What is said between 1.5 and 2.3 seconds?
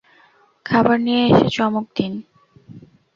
চমক দিন।